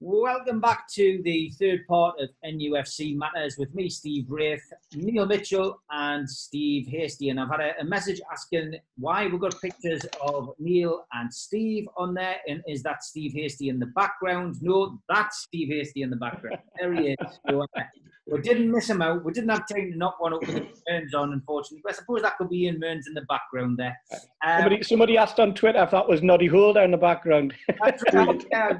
[0.00, 4.60] Welcome back to the third part of NUFC Matters with me, Steve Wraith,
[4.92, 7.30] Neil Mitchell, and Steve Hasty.
[7.30, 11.86] And I've had a, a, message asking why we've got pictures of Neil and Steve
[11.96, 12.36] on there.
[12.48, 14.56] And is that Steve Hasty in the background?
[14.60, 16.58] No, that's Steve Hasty in the background.
[16.78, 17.16] There he is.
[17.48, 17.82] So, uh,
[18.26, 19.24] we didn't miss him out.
[19.24, 21.82] We didn't have time to knock one up with Mearns on, unfortunately.
[21.84, 23.96] But I suppose that could be Ian Mearns in the background there.
[24.44, 27.54] Um, somebody, somebody asked on Twitter if that was Noddy Holder in the background.
[27.80, 28.44] Right.
[28.50, 28.78] yeah,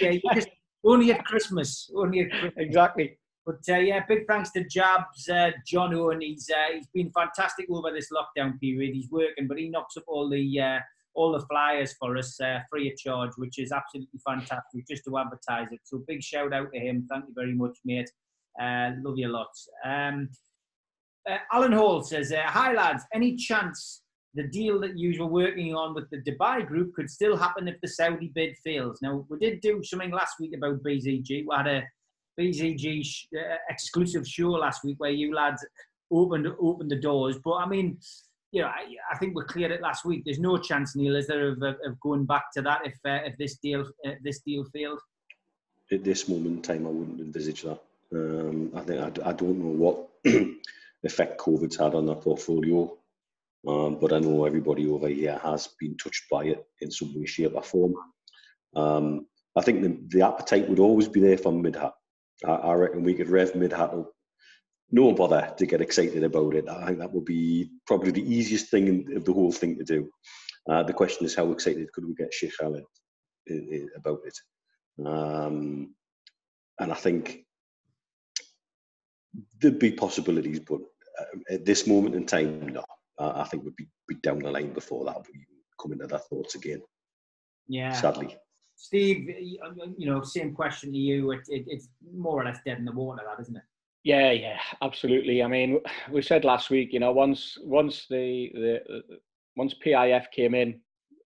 [0.00, 0.48] yeah, just
[0.84, 1.90] only at Christmas.
[1.94, 2.54] Only at Christmas.
[2.56, 3.18] Exactly.
[3.44, 6.20] But uh, yeah, big thanks to Jabs, uh, John Owen.
[6.20, 8.94] He's uh, he's been fantastic over this lockdown period.
[8.94, 10.78] He's working, but he knocks up all the uh,
[11.14, 15.18] all the flyers for us uh, free of charge, which is absolutely fantastic just to
[15.18, 15.80] advertise it.
[15.84, 17.06] So big shout out to him.
[17.10, 18.10] Thank you very much, mate.
[18.60, 19.68] Uh, love you lots.
[19.84, 20.28] Um,
[21.52, 24.02] Alan Hall says, "Hi lads, any chance
[24.34, 27.80] the deal that you were working on with the Dubai group could still happen if
[27.80, 28.98] the Saudi bid fails.
[29.02, 31.28] Now, we did do something last week about BZG.
[31.28, 31.82] We had a
[32.38, 35.66] BZG sh- uh, exclusive show last week where you lads
[36.10, 37.36] opened opened the doors.
[37.42, 37.98] But I mean,
[38.52, 40.22] you know, I, I think we cleared it last week.
[40.24, 43.36] There's no chance, Neil, is there, of, of going back to that if uh, if
[43.38, 45.00] this deal uh, this deal failed?
[45.90, 47.80] At this moment in time, I wouldn't envisage that.
[48.14, 50.08] Um, I think I, I don't know what
[51.04, 52.96] effect COVID's had on that portfolio.
[53.66, 57.26] Um, but I know everybody over here has been touched by it in some way,
[57.26, 57.94] shape, or form.
[58.76, 61.92] Um, I think the, the appetite would always be there for Midhat.
[62.46, 64.06] I, I reckon we could rev Midhat
[64.90, 66.68] no bother to get excited about it.
[66.68, 70.08] I think that would be probably the easiest thing of the whole thing to do.
[70.68, 72.84] Uh, the question is how excited could we get Sheikh Khaled
[73.96, 74.38] about it?
[75.06, 75.94] Um,
[76.78, 77.44] and I think
[79.60, 80.80] there'd be possibilities, but
[81.20, 82.84] uh, at this moment in time, no
[83.18, 85.26] I think we'd be, be down the line before that would
[85.80, 86.82] come into their thoughts again.
[87.66, 87.92] Yeah.
[87.92, 88.36] Sadly.
[88.76, 91.32] Steve, you know, same question to you.
[91.32, 93.62] It, it, it's more or less dead in the water, that isn't it?
[94.04, 95.42] Yeah, yeah, absolutely.
[95.42, 99.02] I mean, we said last week, you know, once once the the
[99.56, 100.80] once PIF came in,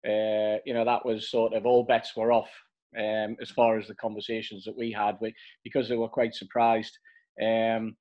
[0.08, 2.50] uh, you know, that was sort of all bets were off
[2.98, 5.34] um, as far as the conversations that we had, with,
[5.66, 6.98] because they were quite surprised.
[7.41, 7.96] Um,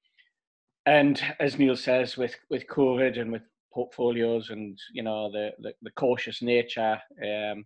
[0.87, 3.43] and as Neil says, with with COVID and with
[3.73, 7.65] portfolios and you know the the, the cautious nature um,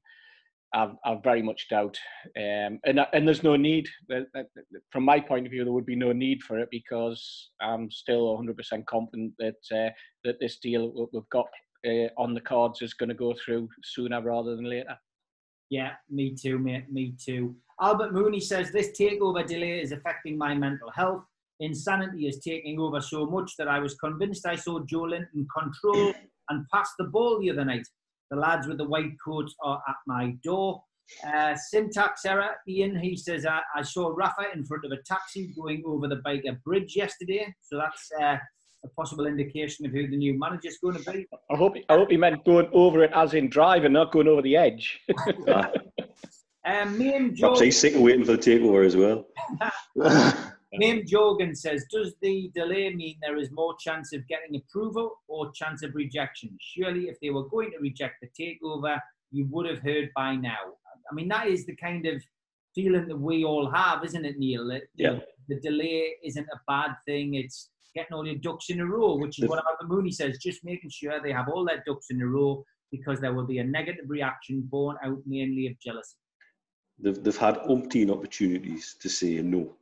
[0.72, 1.98] I, I very much doubt
[2.36, 3.88] um, and and there's no need
[4.90, 8.36] from my point of view there would be no need for it because I'm still
[8.38, 9.90] 100% confident that uh,
[10.24, 11.46] that this deal we've got
[11.86, 14.96] uh, on the cards is going to go through sooner rather than later.
[15.70, 17.56] Yeah me too mate me too.
[17.80, 21.24] Albert Mooney says this takeover delay is affecting my mental health
[21.60, 26.12] insanity is taking over so much that I was convinced I saw Joelinton control
[26.50, 27.86] and pass the ball the other night.
[28.30, 30.82] The lads with the white coats are at my door.
[31.26, 32.50] Uh, syntax error.
[32.66, 36.16] Ian, he says, I, I saw Rafa in front of a taxi going over the
[36.16, 37.54] Byker Bridge yesterday.
[37.60, 38.38] So that's uh,
[38.84, 41.26] a possible indication of who the new manager is going to be.
[41.50, 44.42] I hope, I hope he meant going over it as in driving, not going over
[44.42, 45.00] the edge.
[46.66, 47.48] um, me and Joe...
[47.48, 49.26] Perhaps he's sitting waiting for the takeover as well.
[50.78, 55.52] Name Jogan says, does the delay mean there is more chance of getting approval or
[55.52, 56.56] chance of rejection?
[56.60, 58.98] Surely, if they were going to reject the takeover,
[59.30, 60.74] you would have heard by now.
[61.10, 62.22] I mean, that is the kind of
[62.74, 64.68] feeling that we all have, isn't it, Neil?
[64.68, 65.18] That, yeah.
[65.48, 67.34] The, delay isn't a bad thing.
[67.34, 70.64] It's getting all your ducks in a row, which is what Albert Mooney says, just
[70.64, 73.64] making sure they have all their ducks in a row because there will be a
[73.64, 76.16] negative reaction born out mainly of jealousy.
[76.98, 79.76] They've, they've had umpteen opportunities to say no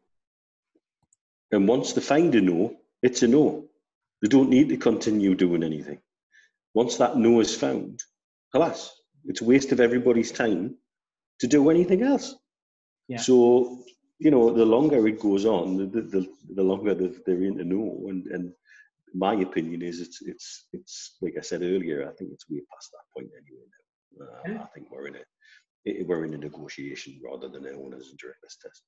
[1.52, 3.64] and once they find a no, it's a no.
[4.22, 6.00] They don't need to continue doing anything.
[6.74, 8.00] Once that no is found,
[8.54, 8.90] alas,
[9.26, 10.76] it's a waste of everybody's time
[11.40, 12.34] to do anything else.
[13.08, 13.18] Yeah.
[13.18, 13.84] So,
[14.18, 18.06] you know, the longer it goes on, the, the, the longer they're in to know.
[18.08, 18.52] And, and
[19.12, 22.90] my opinion is it's, it's, it's, like I said earlier, I think it's way past
[22.92, 24.60] that point anyway now.
[24.60, 28.19] Uh, I think we're in a, we're in a negotiation rather than an owner's and
[28.19, 28.82] director's test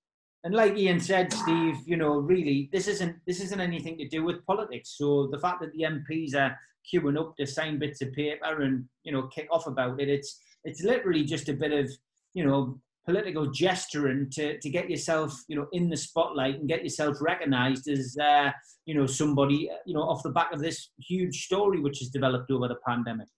[0.45, 4.23] and like Ian said, Steve, you know, really, this isn't this isn't anything to do
[4.23, 4.95] with politics.
[4.99, 6.57] So the fact that the MPs are
[6.87, 10.39] queuing up to sign bits of paper and you know kick off about it, it's
[10.63, 11.91] it's literally just a bit of
[12.35, 16.83] you know political gesturing to to get yourself you know in the spotlight and get
[16.83, 18.51] yourself recognised as uh,
[18.85, 22.51] you know somebody you know off the back of this huge story which has developed
[22.51, 23.29] over the pandemic.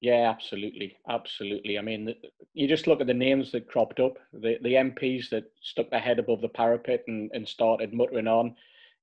[0.00, 1.78] Yeah, absolutely, absolutely.
[1.78, 2.14] I mean,
[2.52, 6.00] you just look at the names that cropped up, the the MPs that stuck their
[6.00, 8.54] head above the parapet and, and started muttering on.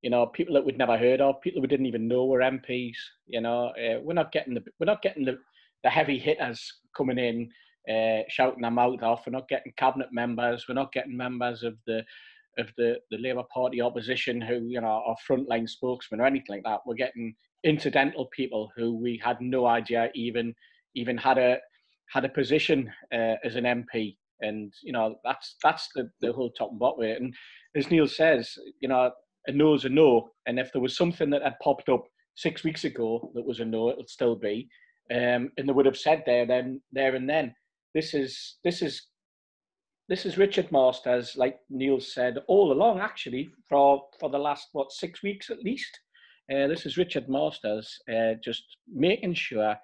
[0.04, 2.96] You know, people that we'd never heard of, people we didn't even know were MPs.
[3.28, 5.40] You know, uh, we're not getting the we're not getting the,
[5.84, 7.50] the heavy hitters coming in
[7.90, 9.26] uh, shouting their mouth off.
[9.26, 10.66] We're not getting cabinet members.
[10.70, 12.04] We're not getting members of the
[12.60, 16.64] of the, the Labour Party opposition who, you know, are frontline spokesmen or anything like
[16.66, 16.82] that.
[16.86, 20.54] We're getting incidental people who we had no idea even
[20.96, 21.58] even had a
[22.12, 24.18] had a position uh, as an MP.
[24.42, 27.04] And you know that's that's the, the whole top and bottom.
[27.04, 27.34] And
[27.76, 29.12] as Neil says, you know,
[29.48, 30.30] a no is a no.
[30.46, 32.04] And if there was something that had popped up
[32.36, 34.68] six weeks ago that was a no, it'll still be.
[35.12, 37.54] Um, and they would have said there then there and then.
[37.94, 39.08] This is this is
[40.10, 44.92] this is Richard Masters, like Neil said all along, actually, for for the last what
[44.92, 46.00] six weeks at least.
[46.54, 48.64] Uh, this is Richard Masters uh, just
[48.94, 49.76] making sure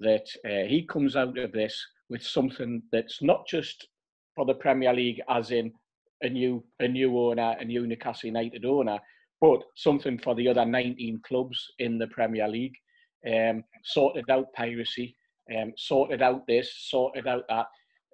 [0.00, 3.86] that uh, he comes out of this with something that's not just
[4.34, 5.72] for the Premier League, as in
[6.22, 8.98] a new a new owner, a new Newcastle United owner,
[9.40, 12.74] but something for the other 19 clubs in the Premier League.
[13.26, 15.16] Um, sorted out piracy,
[15.56, 17.66] um, sorted out this, sorted out that,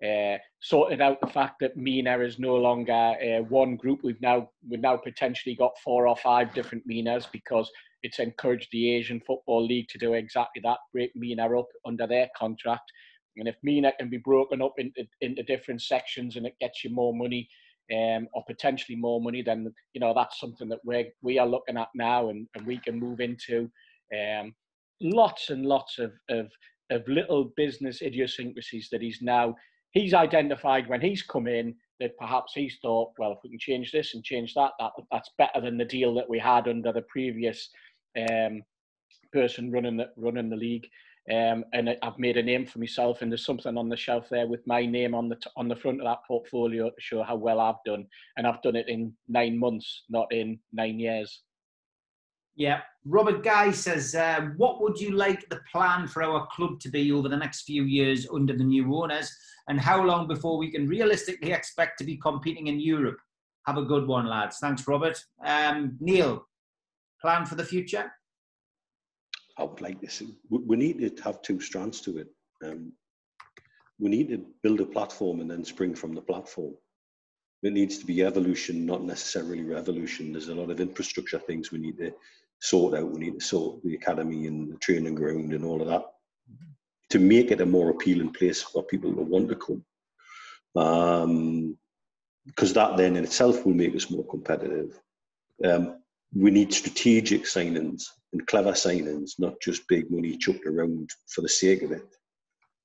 [0.07, 4.01] uh, sorted out the fact that MENA is no longer uh, one group.
[4.03, 7.71] We've now we've now potentially got four or five different MENAs because
[8.05, 12.29] it's encouraged the Asian Football League to do exactly that, break MENA up under their
[12.37, 12.93] contract.
[13.37, 16.91] And if MENA can be broken up into, into different sections and it gets you
[16.91, 17.49] more money,
[17.93, 21.77] um, or potentially more money, then you know that's something that we we are looking
[21.77, 23.71] at now, and, and we can move into
[24.15, 24.55] um,
[25.01, 26.51] lots and lots of, of
[26.91, 29.55] of little business idiosyncrasies that he's now
[29.93, 33.93] he's identified when he's come in that perhaps he's thought, well, if we can change
[33.93, 37.03] this and change that, that that's better than the deal that we had under the
[37.03, 37.71] previous
[38.19, 38.63] um,
[39.33, 40.89] person running the running the league.
[41.31, 44.47] Um, and I've made a name for myself, and there's something on the shelf there
[44.47, 47.37] with my name on the t- on the front of that portfolio to show how
[47.37, 48.07] well I've done,
[48.37, 51.43] and I've done it in nine months, not in nine years.
[52.57, 56.91] Yeah, Robert Guy says, uh, "What would you like the plan for our club to
[56.91, 59.35] be over the next few years under the new owners,
[59.69, 63.19] and how long before we can realistically expect to be competing in Europe?"
[63.67, 64.59] Have a good one, lads.
[64.59, 65.19] Thanks, Robert.
[65.43, 66.47] Um, Neil,
[67.25, 68.13] plan for the future?
[69.57, 70.23] I would like this.
[70.51, 72.29] We need to have two strands to it.
[72.63, 72.93] Um,
[73.99, 76.75] we need to build a platform and then spring from the platform.
[77.63, 80.33] It needs to be evolution, not necessarily revolution.
[80.33, 82.13] There's a lot of infrastructure things we need to
[82.61, 83.11] sort out.
[83.11, 86.05] We need to sort the academy and the training ground and all of that
[87.11, 89.83] to make it a more appealing place for people to want to come.
[90.77, 91.79] Um,
[92.45, 95.01] because that then in itself will make us more competitive.
[95.65, 96.04] Um,
[96.37, 101.49] we need strategic signings and clever signings, not just big money chucked around for the
[101.49, 102.07] sake of it,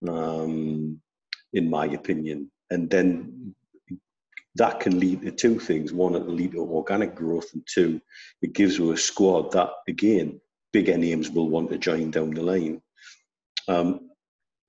[0.07, 1.01] um,
[1.53, 2.51] in my opinion.
[2.69, 3.55] And then
[4.55, 5.91] that can lead to two things.
[5.91, 7.99] One, it'll lead to organic growth, and two,
[8.41, 10.39] it gives you a squad that, again,
[10.71, 12.81] bigger names will want to join down the line.
[13.67, 14.09] Um,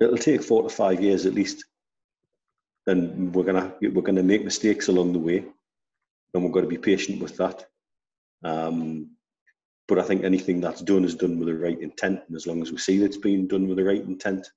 [0.00, 1.64] it'll take four to five years at least,
[2.86, 5.44] and we're gonna we're gonna make mistakes along the way,
[6.32, 7.69] and we've got to be patient with that.
[8.42, 9.10] Um,
[9.88, 12.62] but I think anything that's done is done with the right intent, and as long
[12.62, 14.48] as we see that it's being done with the right intent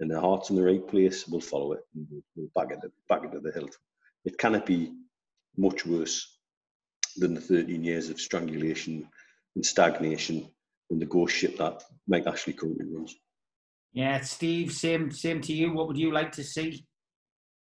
[0.00, 3.22] and the heart's in the right place, we'll follow it and we'll, back it back
[3.24, 3.76] it the hilt.
[4.24, 4.92] It cannot be
[5.56, 6.38] much worse
[7.16, 9.08] than the 13 years of strangulation
[9.54, 10.48] and stagnation
[10.90, 13.14] and the ghost ship that Mike Ashley currently runs.
[13.92, 15.72] Yeah, Steve, same same to you.
[15.72, 16.84] What would you like to see?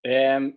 [0.09, 0.55] Um,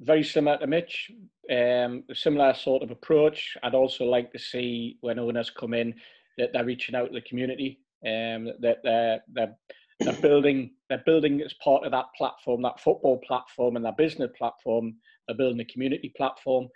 [0.00, 1.10] very similar to Mitch.
[1.50, 3.56] Um, similar sort of approach.
[3.62, 5.94] I'd also like to see when owners come in
[6.36, 7.80] that they're reaching out to the community.
[8.04, 9.56] Um, that they're, they're
[10.00, 14.30] they're building they're building as part of that platform, that football platform and that business
[14.36, 14.94] platform.
[15.26, 16.68] They're building a community platform.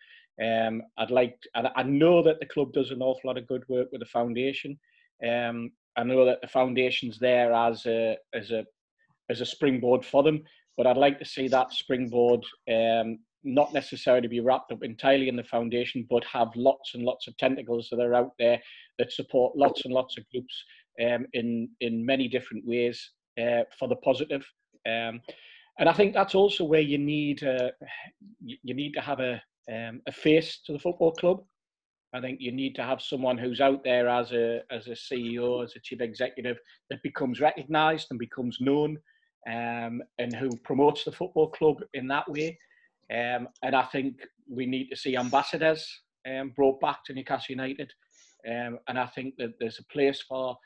[0.42, 3.64] Um, I'd like to, I know that the club does an awful lot of good
[3.68, 4.78] work with the foundation.
[5.26, 8.64] Um, I know that the foundation's there as a as a
[9.30, 10.42] as a springboard for them,
[10.76, 15.36] but I'd like to see that springboard um, not necessarily be wrapped up entirely in
[15.36, 18.60] the foundation, but have lots and lots of tentacles that are out there
[18.98, 20.64] that support lots and lots of groups
[21.04, 23.10] um, in in many different ways
[23.40, 24.46] uh, for the positive.
[24.86, 25.20] Um,
[25.78, 27.70] and I think that's also where you need uh,
[28.40, 31.42] you need to have a um, a face to the football club.
[32.14, 35.64] I think you need to have someone who's out there as a as a CEO,
[35.64, 36.58] as a chief executive,
[36.90, 38.98] that becomes recognised and becomes known,
[39.46, 42.58] um, and who promotes the football club in that way.
[43.10, 44.16] Um, and I think
[44.48, 45.86] we need to see ambassadors
[46.26, 47.92] um, brought back to Newcastle United.
[48.48, 50.56] Um, and I think that there's a place for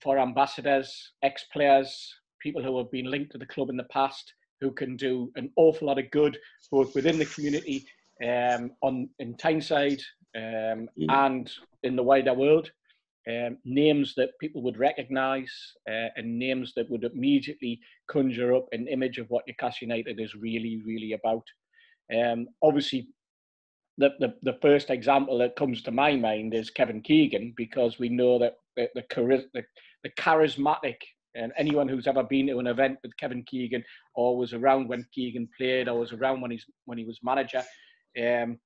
[0.00, 4.70] for ambassadors, ex-players, people who have been linked to the club in the past, who
[4.70, 6.36] can do an awful lot of good
[6.70, 7.86] both within the community,
[8.22, 10.02] um, on in Tyneside,
[10.36, 11.06] um, mm.
[11.08, 11.50] and
[11.84, 12.70] in the wider world.
[13.28, 15.52] Um, names that people would recognise
[15.88, 20.34] uh, and names that would immediately conjure up an image of what Newcastle United is
[20.34, 21.44] really, really about.
[22.14, 23.08] Um, obviously,
[23.96, 28.08] the, the, the first example that comes to my mind is Kevin Keegan because we
[28.08, 29.04] know that the, the,
[29.54, 29.64] the,
[30.02, 30.96] the charismatic
[31.34, 35.06] and anyone who's ever been to an event with Kevin Keegan or was around when
[35.12, 37.62] Keegan played or was around when he's when he was manager,
[38.22, 38.58] um,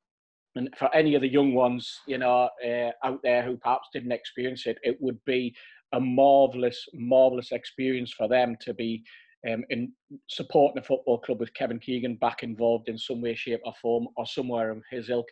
[0.58, 4.12] and for any of the young ones, you know, uh, out there who perhaps didn't
[4.12, 5.54] experience it, it would be
[5.92, 9.02] a marvelous, marvelous experience for them to be
[9.48, 9.92] um, in
[10.28, 14.08] supporting a football club with Kevin Keegan back involved in some way, shape, or form,
[14.16, 15.28] or somewhere of his ilk.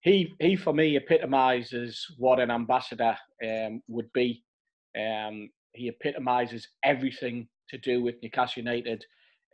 [0.00, 3.16] He, he for me epitomises what an ambassador
[3.46, 4.42] um, would be.
[4.98, 9.04] Um, he epitomises everything to do with Newcastle United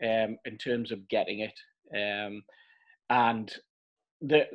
[0.03, 1.59] um, in terms of getting it.
[1.93, 2.43] Um,
[3.11, 3.53] and
[4.21, 4.47] the,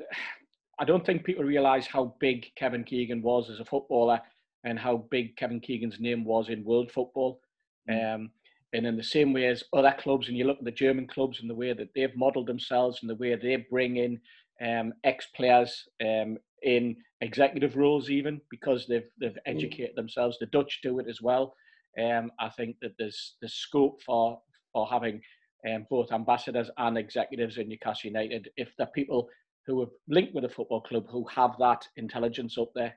[0.80, 4.20] I don't think people realise how big Kevin Keegan was as a footballer
[4.64, 7.40] and how big Kevin Keegan's name was in world football.
[7.90, 8.16] Mm.
[8.16, 8.32] Um,
[8.74, 11.40] and in the same way as other clubs, and you look at the German clubs
[11.40, 14.20] and the way that they've modelled themselves and the way they bring in
[14.62, 19.46] um, ex-players um, in executive roles, even because they've they've mm.
[19.46, 20.38] educated themselves.
[20.40, 21.56] The Dutch do it as well.
[22.02, 24.42] Um, I think that there's there's scope for
[24.74, 25.22] for having
[25.70, 29.30] um, both ambassadors and executives in Newcastle United if the people
[29.66, 32.96] who are linked with a football club who have that intelligence up there.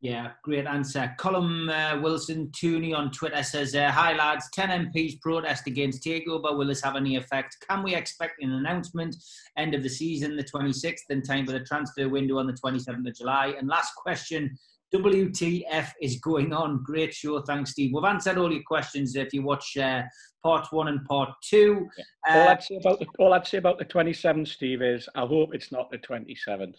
[0.00, 1.12] Yeah, great answer.
[1.18, 6.56] Colin uh, Wilson Tooney on Twitter says, uh, Hi lads, 10 MPs protest against takeover.
[6.56, 7.56] Will this have any effect?
[7.68, 9.16] Can we expect an announcement
[9.56, 13.08] end of the season, the 26th, in time for the transfer window on the 27th
[13.08, 13.54] of July?
[13.58, 14.56] And last question
[14.94, 16.82] WTF is going on?
[16.82, 17.40] Great show.
[17.42, 17.90] Thanks, Steve.
[17.92, 20.02] We've answered all your questions if you watch uh,
[20.42, 21.86] part one and part two.
[21.96, 22.34] Yeah.
[22.34, 25.26] All, uh, I'd say about the, all I'd say about the 27th, Steve, is I
[25.26, 26.76] hope it's not the 27th.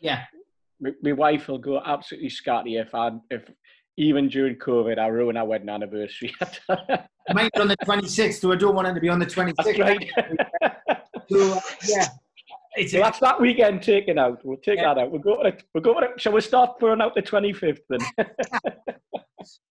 [0.00, 0.22] Yeah.
[0.80, 3.50] My, my wife will go absolutely scatty if I if
[3.96, 6.34] even during COVID I ruin our wedding anniversary.
[7.32, 9.54] Mine's on the 26th, so I don't want it to be on the 26th.
[9.64, 10.10] That's right.
[11.30, 12.06] so, uh, yeah.
[12.74, 14.44] It's, well, that's that weekend taken out.
[14.44, 14.94] We'll take yeah.
[14.94, 15.10] that out.
[15.10, 15.42] We'll go.
[15.42, 16.00] To, we'll go.
[16.00, 18.00] To, shall we start throwing out the twenty fifth then?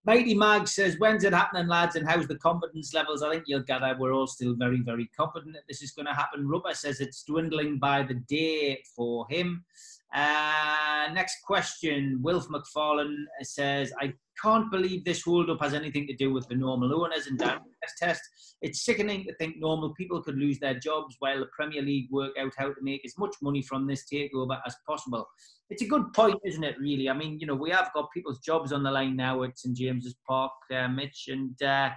[0.06, 1.96] Mighty Mag says, "When's it happening, lads?
[1.96, 5.54] And how's the confidence levels?" I think you'll gather we're all still very, very confident
[5.54, 6.48] that this is going to happen.
[6.48, 9.64] Rubber says it's dwindling by the day for him.
[10.14, 12.20] Uh, next question.
[12.22, 16.56] Wilf McFarlane says, I can't believe this hold up has anything to do with the
[16.56, 17.62] normal owners and down
[17.98, 18.22] test.
[18.62, 22.32] It's sickening to think normal people could lose their jobs while the Premier League work
[22.40, 25.26] out how to make as much money from this takeover as possible.
[25.70, 27.10] It's a good point, isn't it, really?
[27.10, 29.76] I mean, you know, we have got people's jobs on the line now at St
[29.76, 31.92] James's Park, uh, Mitch, and, uh,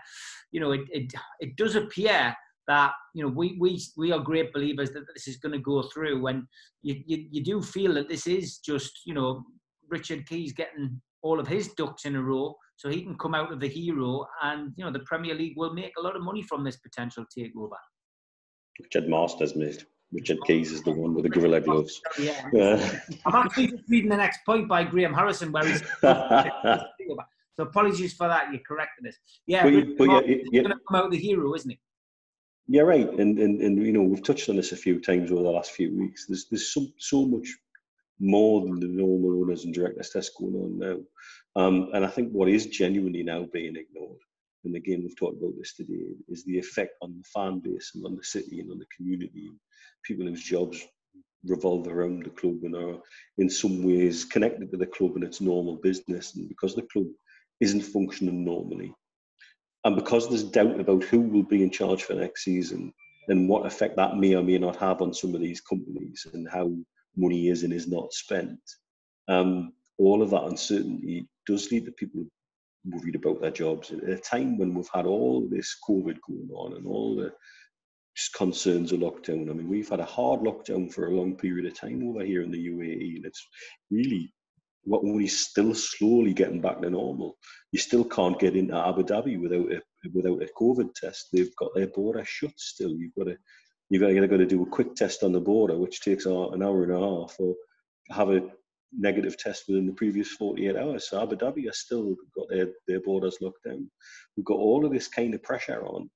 [0.52, 2.34] you know, it, it, it does appear
[2.68, 5.82] that you know we we we are great believers that this is going to go
[5.82, 6.44] through and
[6.82, 9.44] you, you you do feel that this is just you know
[9.88, 13.52] Richard Keys getting all of his ducks in a row so he can come out
[13.52, 16.42] of the hero and you know the Premier League will make a lot of money
[16.42, 17.78] from this potential takeover.
[18.80, 19.84] Richard Masters made.
[20.12, 22.00] Richard Keys is the one with the gorilla gloves.
[22.06, 22.48] Oh, yeah.
[22.52, 23.00] yeah.
[23.26, 28.28] I'm actually just reading the next point by Graham Harrison where he's so apologies for
[28.28, 29.16] that, you're correcting us.
[29.46, 31.78] Yeah, but, but yeah, yeah, going to come out the hero, isn't he?
[32.66, 33.08] Yeah, right.
[33.08, 35.72] And, and and you know we've touched on this a few times over the last
[35.72, 36.26] few weeks.
[36.26, 37.48] There's there's so so much
[38.20, 40.98] more than the normal owners and directors test going on now.
[41.62, 44.20] Um, and I think what is genuinely now being ignored,
[44.64, 48.06] and again we've talked about this today, is the effect on the fan base and
[48.06, 49.50] on the city and on the community,
[50.04, 50.82] people whose jobs
[51.46, 52.98] revolve around the club and are
[53.38, 56.34] in some ways connected to the club and its normal business.
[56.36, 57.06] And because the club
[57.60, 58.94] isn't functioning normally,
[59.84, 62.92] and because there's doubt about who will be in charge for next season
[63.28, 66.48] and what effect that may or may not have on some of these companies and
[66.48, 66.70] how
[67.16, 68.58] money is and is not spent,
[69.28, 72.24] um, all of that uncertainty does lead to people
[72.86, 76.74] worried about their jobs at a time when we've had all this COVID going on
[76.76, 77.32] and all the
[78.36, 79.50] concerns of lockdown.
[79.50, 82.42] I mean, we've had a hard lockdown for a long period of time over here
[82.42, 83.46] in the UAE, and it's
[83.90, 84.32] really
[84.86, 87.36] we're only still slowly getting back to normal.
[87.72, 91.28] You still can't get into Abu Dhabi without a without a COVID test.
[91.32, 92.90] They've got their border shut still.
[92.90, 93.36] You've got to
[93.90, 96.92] you've got to, do a quick test on the border, which takes an hour and
[96.92, 97.54] a half, or
[98.10, 98.42] have a
[98.96, 101.08] negative test within the previous 48 hours.
[101.08, 103.90] So Abu Dhabi has still got their, their borders locked down.
[104.36, 106.10] We've got all of this kind of pressure on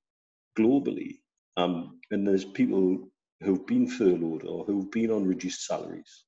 [0.59, 1.19] globally.
[1.57, 3.09] Um, and there's people
[3.43, 6.25] who've been furloughed or who've been on reduced salaries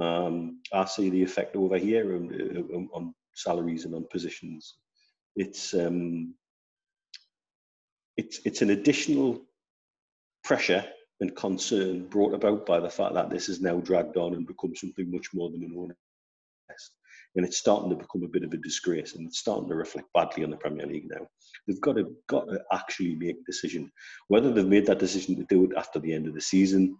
[0.00, 4.74] um, I see the effect over here on, on, on salaries and on positions.
[5.36, 6.34] It's um,
[8.16, 9.42] it's it's an additional
[10.44, 10.84] pressure
[11.20, 14.74] and concern brought about by the fact that this is now dragged on and become
[14.74, 15.94] something much more than an
[16.68, 16.92] test.
[17.36, 20.12] and it's starting to become a bit of a disgrace, and it's starting to reflect
[20.12, 21.26] badly on the Premier League now.
[21.66, 23.90] They've got to got to actually make a decision.
[24.28, 26.96] Whether they've made that decision to do it after the end of the season,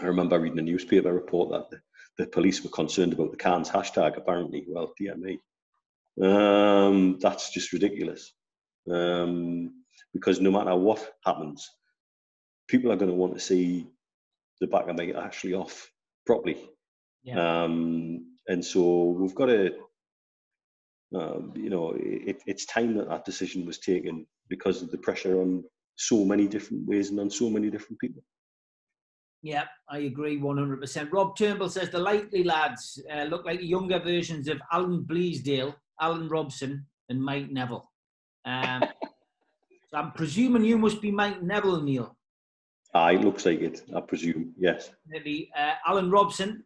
[0.00, 1.80] I remember reading a newspaper report that the,
[2.18, 4.16] the police were concerned about the Cans hashtag.
[4.16, 5.38] Apparently, well, dear me,
[6.22, 8.32] um, that's just ridiculous.
[8.90, 11.68] Um, because no matter what happens,
[12.68, 13.86] people are going to want to see
[14.60, 15.90] the back of Mike Ashley off
[16.26, 16.58] properly.
[17.22, 17.62] Yeah.
[17.64, 19.72] Um, and so we've got to,
[21.14, 25.40] um, you know, it, it's time that that decision was taken because of the pressure
[25.40, 25.64] on
[25.96, 28.22] so many different ways and on so many different people.
[29.42, 31.12] Yeah, I agree 100%.
[31.12, 36.28] Rob Turnbull says the likely lads uh, look like younger versions of Alan Bleasdale, Alan
[36.28, 37.90] Robson, and Mike Neville.
[38.44, 38.84] Um,
[39.90, 42.16] so I'm presuming you must be Mike Neville, Neil.
[42.94, 44.90] Ah, it looks like it, I presume, yes.
[45.08, 46.62] Maybe uh, Alan Robson.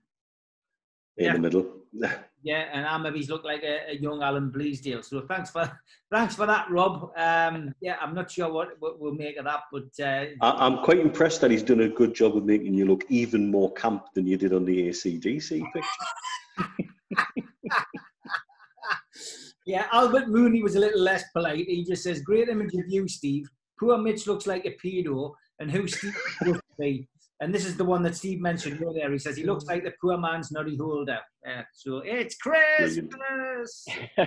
[1.17, 1.33] In yeah.
[1.33, 1.67] the middle.
[2.43, 5.05] yeah, and I maybe look like a, a, young Alan Bleasdale.
[5.05, 5.71] So thanks for
[6.11, 7.11] thanks for that, Rob.
[7.17, 10.79] Um, yeah, I'm not sure what, what we'll make of that, but uh, I, am
[10.83, 14.07] quite impressed that he's done a good job of making you look even more camp
[14.15, 16.87] than you did on the ACDC picture.
[19.67, 21.67] yeah, Albert Mooney was a little less polite.
[21.67, 23.49] He just says, "Great image of you, Steve.
[23.81, 27.09] Poor Mitch looks like a pedo, and who Steve to be."
[27.41, 29.11] And this is the one that Steve mentioned earlier.
[29.11, 31.19] He says he looks like the poor man's Noddy Holder.
[31.47, 33.87] Uh, so it's Christmas.
[34.19, 34.27] uh,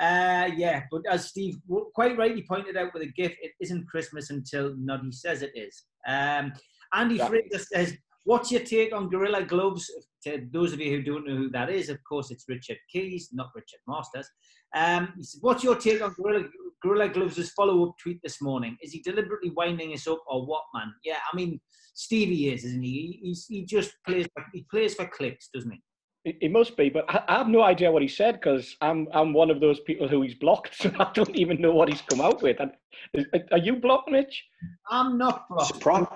[0.00, 1.56] yeah, but as Steve
[1.94, 5.84] quite rightly pointed out with a gift, it isn't Christmas until Noddy says it is.
[6.08, 6.52] Um,
[6.92, 7.28] Andy yeah.
[7.28, 9.90] Fraser says, What's your take on Gorilla Gloves?
[10.24, 13.30] To those of you who don't know who that is, of course, it's Richard Keys,
[13.32, 14.28] not Richard Masters.
[14.74, 16.46] Um, What's your take on Gorilla,
[16.82, 18.76] Gorilla Gloves' follow up tweet this morning?
[18.82, 20.92] Is he deliberately winding us up or what, man?
[21.04, 21.60] Yeah, I mean,
[21.94, 23.20] Stevie is, isn't he?
[23.22, 25.82] He's, he just plays he plays for clicks, doesn't he?
[26.24, 29.50] It must be, but I have no idea what he said because I'm I'm one
[29.50, 32.42] of those people who he's blocked, so I don't even know what he's come out
[32.42, 32.58] with.
[32.60, 32.72] And
[33.52, 34.44] are you blocked, Mitch?
[34.90, 35.74] I'm not blocked.
[35.74, 36.06] Surprise.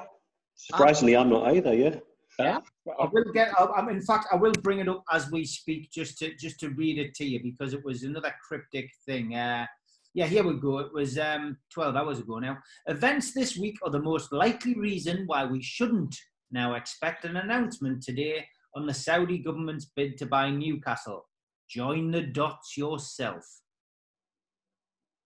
[0.54, 1.74] Surprisingly, I'm not either.
[1.74, 1.96] Yeah.
[2.38, 2.58] Yeah.
[3.00, 3.52] I will get.
[3.58, 6.70] I, in fact, I will bring it up as we speak, just to just to
[6.70, 9.34] read it to you because it was another cryptic thing.
[9.34, 9.66] Uh,
[10.14, 10.78] yeah, here we go.
[10.78, 12.58] It was um, 12 hours ago now.
[12.86, 16.14] Events this week are the most likely reason why we shouldn't
[16.50, 18.46] now expect an announcement today
[18.76, 21.26] on the Saudi government's bid to buy Newcastle.
[21.68, 23.44] Join the dots yourself.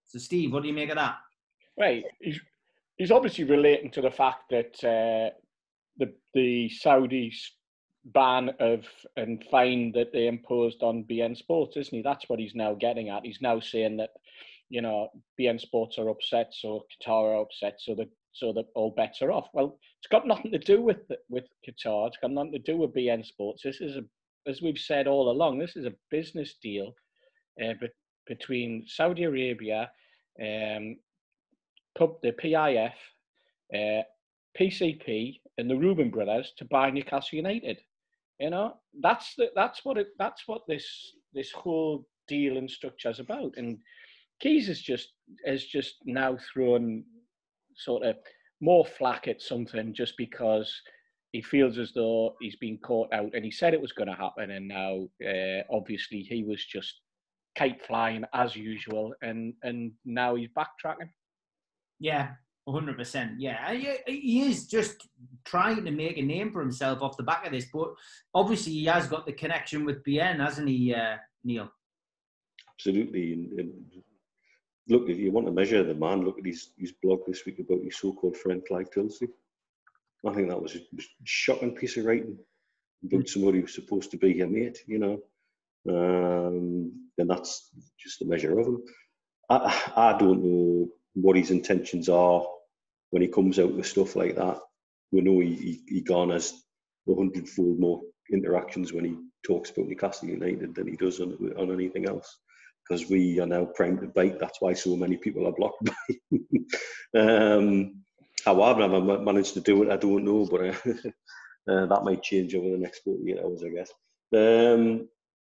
[0.05, 1.17] So, Steve, what do you make of that?
[1.79, 2.05] Right.
[2.21, 5.35] He's, obviously relating to the fact that uh,
[5.99, 7.35] the the Saudis
[8.07, 8.85] ban of
[9.17, 12.03] and fine that they imposed on beIN Sports, isn't he?
[12.03, 13.27] That's what he's now getting at.
[13.27, 14.11] He's now saying that
[14.69, 18.91] you know, beIN Sports are upset, so Qatar are upset, so that so that all
[18.91, 19.49] bets are off.
[19.55, 20.99] Well, it's got nothing to do with
[21.29, 22.09] with Qatar.
[22.09, 23.63] It's got nothing to do with beIN Sports.
[23.63, 24.03] This is a,
[24.49, 26.93] as we've said all along, this is a business deal
[27.63, 27.89] uh, be,
[28.27, 29.91] between Saudi Arabia,
[30.41, 30.97] um,
[31.99, 32.93] the PIF,
[33.75, 34.03] uh,
[34.59, 37.81] PCP, and the Reuben brothers to buy Newcastle United.
[38.39, 40.87] You know, that's the, that's what it, that's what this
[41.33, 43.55] this whole deal and structure is about.
[43.57, 43.79] And
[44.41, 45.13] Keys has just
[45.45, 47.05] has just now thrown
[47.75, 48.17] sort of
[48.61, 50.73] more flack at something just because
[51.33, 54.15] he feels as though he's been caught out, and he said it was going to
[54.15, 57.01] happen, and now uh, obviously he was just
[57.59, 61.11] kite flying as usual, and and now he's backtracking.
[61.99, 62.31] Yeah,
[62.69, 63.33] hundred percent.
[63.39, 63.73] Yeah,
[64.07, 65.09] he is just
[65.45, 67.91] trying to make a name for himself off the back of this, but
[68.35, 71.71] obviously he has got the connection with beIN, hasn't he, uh, Neil?
[72.75, 73.73] Absolutely, and, and
[74.89, 77.59] look, if you want to measure the man, look at his, his blog this week
[77.59, 79.29] about his so-called friend Clive Tyldesley.
[80.27, 80.81] I think that was a
[81.25, 82.39] shocking piece of writing
[83.05, 83.29] about mm.
[83.29, 85.21] somebody who's supposed to be your mate, you know.
[85.89, 88.83] Um, and that's just a measure of him.
[89.49, 92.45] I, I don't know what his intentions are
[93.11, 94.59] when he comes out with stuff like that.
[95.13, 96.53] We know he, he, he garners
[97.09, 101.73] a hundredfold more interactions when he talks about Newcastle United than he does on, on
[101.73, 102.39] anything else
[102.89, 104.39] because we are now primed to bite.
[104.41, 106.41] That's why so many people are blocked by
[107.21, 108.03] um,
[108.45, 110.63] how I've never managed to do it, I don't know, but
[111.69, 113.91] uh, that might change over the next 48 hours, I guess.
[114.35, 115.09] Um,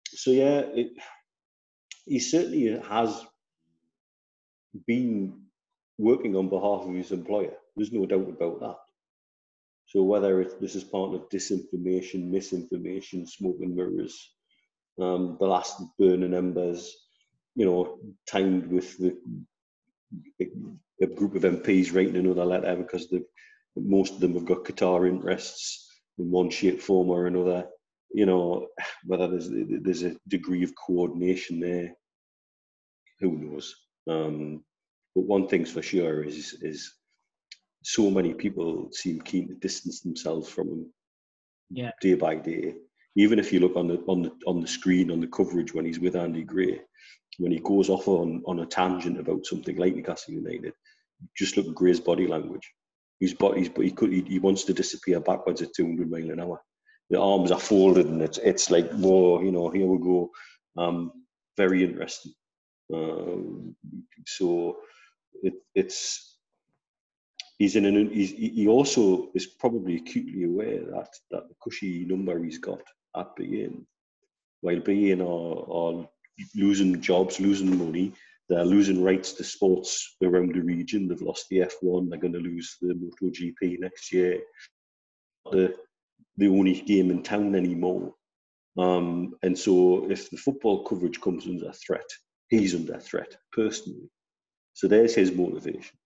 [0.06, 0.92] so, yeah, it,
[2.06, 3.24] he certainly has
[4.86, 5.42] been
[5.98, 7.54] working on behalf of his employer.
[7.76, 8.76] There's no doubt about that.
[9.86, 14.32] So whether it, this is part of disinformation, misinformation, smoke and mirrors,
[15.00, 16.94] um, the last burning embers,
[17.54, 19.16] you know, timed with the,
[21.00, 23.24] a group of MPs writing another letter because the,
[23.76, 25.88] most of them have got Qatar interests
[26.18, 27.66] in one shape, form, or another.
[28.12, 28.68] you know,
[29.04, 31.94] whether there's there's a degree of coordination there,
[33.20, 33.74] who knows?
[34.08, 34.64] Um,
[35.14, 36.92] but one thing's for sure is is
[37.82, 40.92] so many people seem keen to distance themselves from him
[41.70, 41.90] yeah.
[42.00, 42.74] day by day.
[43.16, 45.84] Even if you look on the on the on the screen on the coverage when
[45.84, 46.80] he's with Andy Gray,
[47.38, 50.72] when he goes off on, on a tangent about something like Newcastle United,
[51.36, 52.72] just look at Gray's body language.
[53.20, 56.60] His body, he could, he, he wants to disappear backwards at 200 mile an hour.
[57.10, 60.30] The arms are folded, and it's it's like, whoa, you know, here we go.
[60.76, 61.12] Um,
[61.56, 62.32] very interesting.
[62.92, 63.76] Um,
[64.26, 64.78] so
[65.42, 66.38] it, it's
[67.58, 72.42] he's in an he's, he also is probably acutely aware that that the cushy number
[72.42, 72.82] he's got
[73.16, 73.84] at beIN,
[74.60, 76.08] while beIN are, are
[76.54, 78.12] losing jobs, losing money,
[78.48, 81.08] they're losing rights to sports around the region.
[81.08, 82.10] They've lost the F1.
[82.10, 84.40] They're going to lose the MotoGP next year.
[85.50, 85.74] The
[86.36, 88.12] the only game in town anymore.
[88.76, 92.06] Um, and so, if the football coverage comes under threat,
[92.48, 94.10] he's under threat personally.
[94.72, 95.96] So there's his motivation.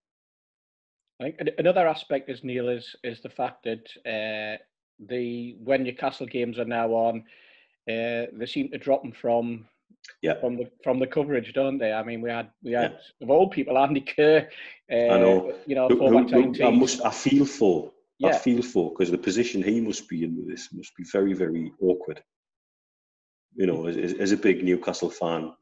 [1.20, 4.62] I think another aspect is Neil is is the fact that uh,
[5.06, 7.24] the when Newcastle games are now on,
[7.88, 9.66] uh, they seem to drop them from
[10.22, 10.40] yeah.
[10.40, 11.92] from the from the coverage, don't they?
[11.92, 13.24] I mean, we had we had yeah.
[13.24, 14.48] of all people, Andy Kerr.
[14.90, 15.54] Uh, I know.
[15.66, 17.04] You know, who, who, who, I must.
[17.04, 17.92] I feel for.
[18.18, 18.30] Yeah.
[18.30, 21.34] I feel for because the position he must be in with this must be very
[21.34, 22.20] very awkward.
[23.54, 25.52] You know, as, as a big Newcastle fan,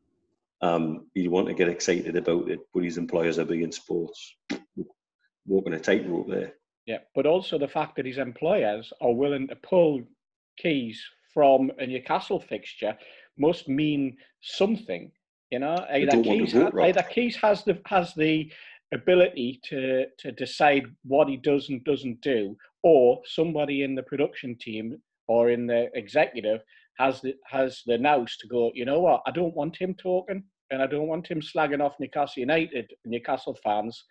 [0.62, 4.36] um, you want to get excited about it, but his employers are beIN Sports.
[5.46, 6.54] Walking a tightrope there.
[6.86, 10.02] Yeah, but also the fact that his employers are willing to pull
[10.58, 11.02] Keys
[11.34, 12.96] from a Newcastle fixture
[13.38, 15.10] must mean something.
[15.50, 18.50] You know, either Keys, ha- either Keys has the has the
[18.94, 24.56] ability to to decide what he does and doesn't do, or somebody in the production
[24.56, 24.96] team
[25.28, 26.60] or in the executive
[26.98, 28.70] has the has the nous to go.
[28.74, 29.22] You know what?
[29.26, 33.58] I don't want him talking, and I don't want him slagging off Newcastle United, Newcastle
[33.62, 34.04] fans,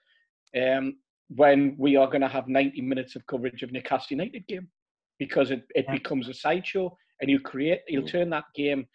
[0.55, 0.97] um,
[1.29, 4.67] when we are going to have ninety minutes of coverage of Newcastle United game,
[5.19, 8.11] because it, it becomes a sideshow, and you create, you'll mm.
[8.11, 8.85] turn that game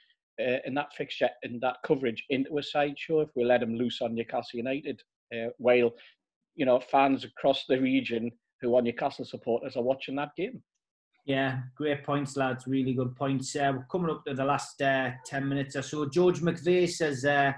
[0.41, 4.01] uh, in that fixture and that coverage into a sideshow if we let them loose
[4.01, 5.01] on Newcastle United.
[5.35, 5.93] Uh, while
[6.57, 10.63] you know fans across the region who are Newcastle supporters are watching that game.
[11.27, 12.67] Yeah, great points, lads.
[12.67, 13.55] Really good points.
[13.55, 16.07] Uh, we're coming up to the last uh, 10 minutes or so.
[16.07, 17.53] George McVeigh says, uh,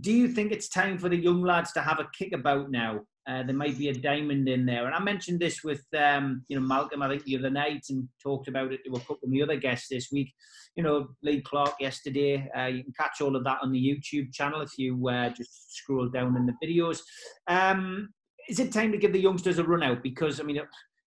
[0.00, 3.00] Do you think it's time for the young lads to have a kick about now?
[3.28, 4.86] Uh, there might be a diamond in there.
[4.86, 8.08] And I mentioned this with um, you know Malcolm, I think the other night, and
[8.22, 10.32] talked about it to a couple of the other guests this week.
[10.76, 12.48] You know, Lee Clark yesterday.
[12.56, 15.76] Uh, you can catch all of that on the YouTube channel if you uh, just
[15.76, 17.00] scroll down in the videos.
[17.48, 18.08] Um,
[18.48, 20.02] is it time to give the youngsters a run out?
[20.02, 20.62] Because I mean,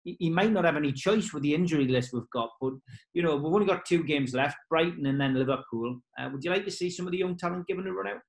[0.05, 2.73] he might not have any choice with the injury list we've got, but
[3.13, 6.01] you know we've only got two games left: Brighton and then Liverpool.
[6.19, 8.21] Uh, would you like to see some of the young talent given a run out?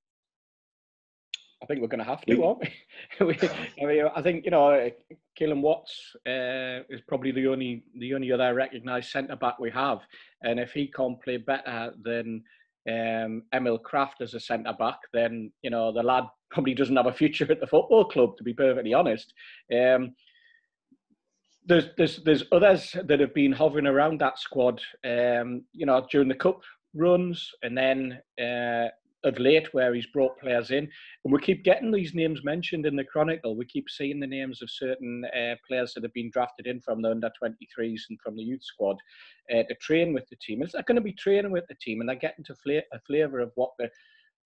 [1.61, 3.37] I think we're going to have to, aren't we?
[3.81, 4.89] I mean, I think you know,
[5.39, 9.99] Kelland Watts uh, is probably the only the only other recognised centre back we have,
[10.43, 12.43] and if he can't play better than
[12.87, 17.07] um, Emil Krafth as a centre back, then you know the lad probably doesn't have
[17.07, 18.37] a future at the football club.
[18.37, 19.33] To be perfectly honest,
[19.73, 20.13] um,
[21.65, 24.81] there's there's there's others that have been hovering around that squad.
[25.03, 26.61] Um, you know, during the cup
[26.93, 28.89] runs, and then uh,
[29.23, 30.89] of late where he's brought players in.
[31.23, 33.55] And we keep getting these names mentioned in the Chronicle.
[33.55, 37.01] We keep seeing the names of certain uh, players that have been drafted in from
[37.01, 38.97] the under 23s and from the youth squad
[39.51, 40.61] uh, to train with the team.
[40.61, 42.99] Is that going to be training with the team and they're getting to fla- a
[43.05, 43.89] flavour of what the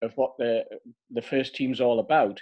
[0.04, 0.64] of what the
[1.12, 2.42] the first team's all about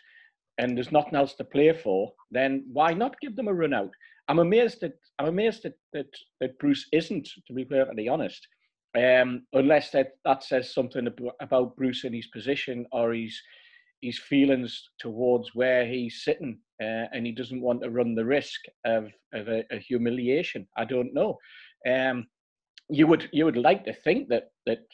[0.60, 3.92] and there's nothing else to play for, then why not give them a run out?
[4.28, 6.08] I'm amazed that I'm amazed that that,
[6.40, 8.48] that Bruce isn't, to be perfectly honest
[8.98, 11.08] um, unless that, that says something
[11.42, 13.40] about Bruce and his position or his
[14.02, 18.62] his feelings towards where he's sitting, uh, and he doesn't want to run the risk
[18.86, 20.68] of of a, a humiliation.
[20.78, 21.38] I don't know.
[21.88, 22.28] Um,
[22.90, 24.86] you would you would like to think that that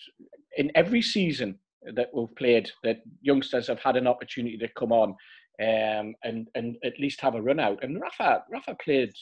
[0.57, 1.59] in every season
[1.93, 5.15] that we've played, that youngsters have had an opportunity to come on
[5.61, 7.83] um, and and at least have a run out.
[7.83, 9.13] And Rafa Rafa played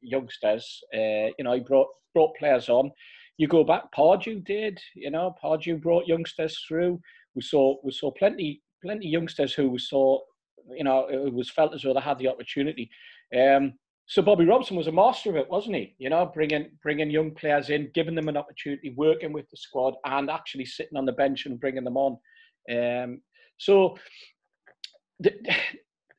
[0.00, 0.80] youngsters.
[0.94, 2.90] Uh, you know, he brought brought players on
[3.38, 7.00] you go back, Pardew did, you know, Pardew brought youngsters through.
[7.34, 10.20] We saw we saw plenty plenty youngsters who we saw,
[10.70, 12.90] you know, it was felt as though they had the opportunity.
[13.36, 13.74] Um,
[14.06, 15.96] so Bobby Robson was a master of it, wasn't he?
[15.98, 19.94] You know, bringing bringing young players in, giving them an opportunity, working with the squad,
[20.04, 22.16] and actually sitting on the bench and bringing them on.
[22.70, 23.20] Um,
[23.58, 23.96] so,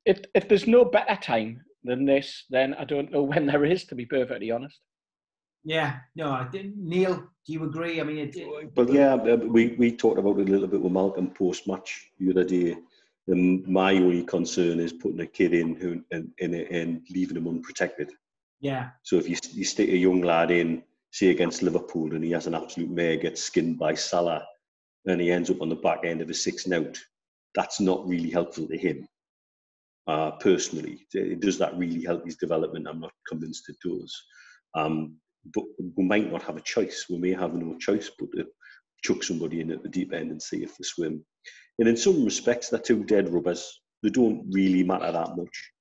[0.05, 3.85] if if there's no better time than this, then I don't know when there is.
[3.85, 4.79] To be perfectly honest.
[5.67, 6.77] Yeah, no, I didn't.
[6.77, 7.99] Neil, do you agree?
[7.99, 10.81] I mean, it, it, But yeah, uh, we, we talked about it a little bit
[10.81, 12.77] with Malcolm post match the other day.
[13.27, 17.49] And my only concern is putting a kid in who and, and, and leaving him
[17.49, 18.13] unprotected.
[18.61, 22.31] yeah, So if you, you stick a young lad in, say against Liverpool, and he
[22.31, 24.45] has an absolute mare, gets skinned by Salah,
[25.05, 26.97] and he ends up on the back end of a six note,
[27.55, 29.05] that's not really helpful to him.
[30.07, 31.05] Uh, personally,
[31.39, 32.87] does that really help his development?
[32.87, 34.15] I'm not convinced it does.
[34.73, 35.17] Um,
[35.53, 35.63] but
[35.95, 37.05] we might not have a choice.
[37.09, 38.47] We may have no choice but to
[39.03, 41.23] chuck somebody in at the deep end and see if they swim.
[41.79, 43.81] And in some respects, they're two dead rubbers.
[44.03, 45.71] They don't really matter that much.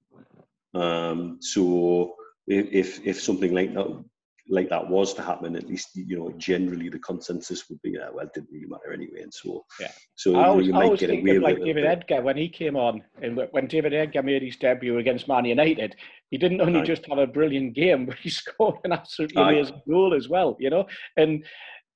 [0.74, 2.14] Um, so
[2.46, 4.04] if if something like that
[4.48, 8.08] like that was to happen, at least you know generally the consensus would be, yeah,
[8.12, 9.90] well, it didn't really matter anyway, and so Yeah.
[10.14, 11.84] so I you, know, you might get away like David bit.
[11.86, 15.96] Edgar when he came on, and when David Edgar made his debut against Man United,
[16.30, 16.84] he didn't only Aye.
[16.84, 19.52] just have a brilliant game, but he scored an absolutely Aye.
[19.52, 20.56] amazing goal as well.
[20.60, 21.44] You know, and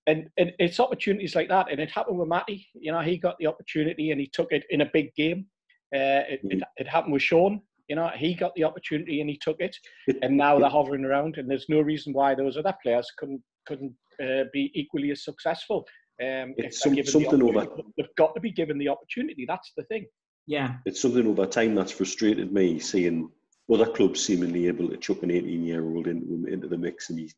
[0.07, 2.67] and and it's opportunities like that, and it happened with Matty.
[2.75, 5.47] You know, he got the opportunity and he took it in a big game.
[5.95, 7.61] Uh, it, it, it happened with Sean.
[7.91, 9.77] You know, he got the opportunity and he took it,
[10.23, 13.93] and now they're hovering around, and there's no reason why those other players couldn't couldn't
[14.23, 15.79] uh, be equally as successful.
[16.23, 17.93] Um, It's they're some- given the something over- opportunity.
[17.97, 19.45] They've got to be given the opportunity.
[19.47, 20.07] That's the thing.
[20.47, 23.29] yeah, it's something over time that's frustrated me seeing
[23.73, 27.19] other clubs seemingly able to chuck an 18 year old into, into the mix and
[27.19, 27.31] he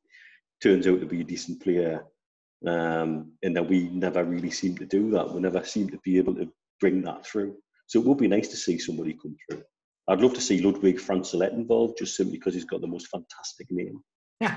[0.62, 2.04] turns out to be a decent player.
[2.66, 5.32] Um, and that we never really seem to do that.
[5.32, 6.48] We never seem to be able to
[6.80, 7.56] bring that through.
[7.88, 9.62] So it would be nice to see somebody come through.
[10.12, 13.66] I'd love to see Ludwig Francillette involved just simply because he's got the most fantastic
[13.70, 14.04] name.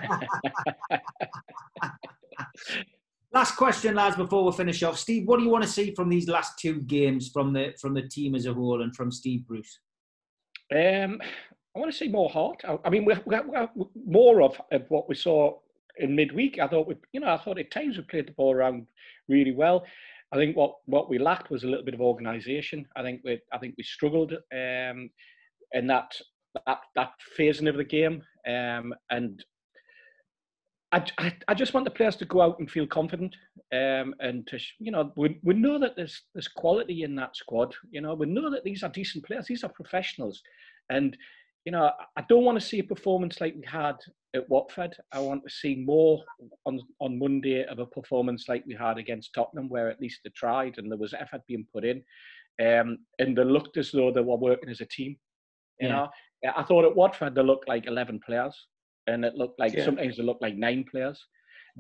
[3.32, 5.00] Last question, lads, before we finish off.
[5.00, 7.94] Steve, what do you want to see from these last two games from the from
[7.94, 9.80] the team as a whole and from Steve Bruce?
[10.74, 11.22] Um,
[11.74, 12.62] I want to see more heart.
[12.68, 13.38] I, I mean, we we
[13.76, 15.58] we more of, of what we saw
[15.98, 16.60] in midweek.
[16.60, 18.88] I thought we, you know, I thought at times we played the ball around
[19.30, 19.86] really well.
[20.34, 22.86] I think what, what we lacked was a little bit of organisation.
[22.96, 25.10] I think we I think we struggled um,
[25.76, 26.12] in that
[26.66, 29.44] that that phasing of the game, um, and
[30.92, 33.36] I, I, I just want the players to go out and feel confident,
[33.74, 37.76] um, and to you know we, we know that there's there's quality in that squad.
[37.92, 39.46] You know we know that these are decent players.
[39.48, 40.42] These are professionals,
[40.90, 41.18] and
[41.66, 43.98] you know I don't want to see a performance like we had
[44.34, 44.96] at Watford.
[45.12, 46.24] I want to see more
[46.66, 50.30] on on Monday of a performance like we had against Tottenham, where at least they
[50.30, 51.98] tried and there was effort being put in,
[52.62, 55.18] um, and they looked as though they were working as a team.
[55.80, 55.96] You Yeah.
[56.44, 58.56] know, I thought at Watford they looked like eleven players,
[59.08, 59.86] and it looked like Yeah.
[59.86, 61.24] sometimes they looked like nine players.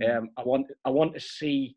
[0.02, 0.18] Mm.
[0.18, 1.76] Um, I want I want to see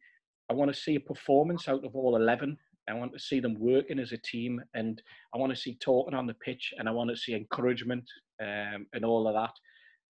[0.51, 2.57] I want to see a performance out of all eleven.
[2.89, 5.01] I want to see them working as a team, and
[5.35, 8.05] I want to see talking on the pitch, and I want to see encouragement
[8.41, 9.55] um, and all of that.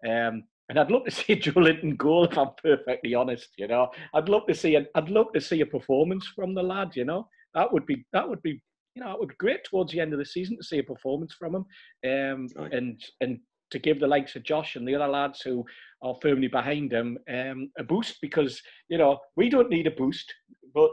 [0.09, 3.49] Um, and I'd love to see Joelinton goal, if I'm perfectly honest.
[3.59, 6.63] You know, I'd love to see an, I'd love to see a performance from the
[6.63, 6.95] lad.
[6.95, 8.63] You know, that would be that would be
[8.99, 10.83] you know it would be great towards the end of the season to see a
[10.83, 11.65] performance from him,
[12.11, 12.73] um, Right.
[12.73, 13.39] and and
[13.71, 15.65] to give the likes of Josh and the other lads who
[16.03, 20.33] are firmly behind him um, a boost because you know we don't need a boost,
[20.75, 20.91] but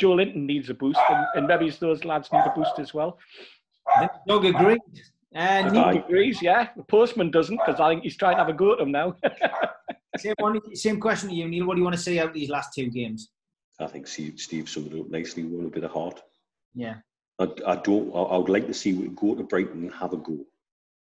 [0.00, 3.18] Joelinton needs a boost, and, and maybe those lads need a boost as well.
[3.94, 4.80] I think Doug agreed.
[5.34, 6.04] And Doug Neil, Aye.
[6.06, 6.68] agrees, yeah.
[6.76, 9.14] The postman doesn't because I think he's trying to have a go at him now.
[10.18, 11.66] same, one, same question to you, Neil.
[11.66, 13.30] What do you want to see out of these last two games?
[13.80, 16.22] I think Steve, Steve summed it up nicely with a bit of heart.
[16.74, 16.96] Yeah,
[17.38, 18.14] I, I don't.
[18.14, 20.38] I, I would like to see we go to Brighton and have a go,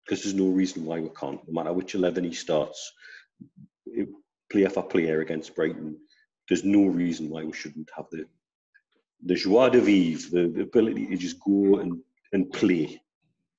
[0.04, 1.40] because there's no reason why we can't.
[1.46, 2.92] No matter which eleven he starts,
[3.86, 4.08] it,
[4.50, 5.96] player for player against Brighton,
[6.48, 8.24] there's no reason why we shouldn't have the
[9.24, 11.98] the joie de vivre, the, the ability to just go and
[12.32, 13.00] and play.